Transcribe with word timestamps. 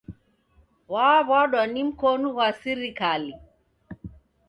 W'aw'adwa 0.91 1.61
ni 1.73 1.81
mkonu 1.89 2.27
ghwa 2.33 2.47
sirikali 2.61 3.31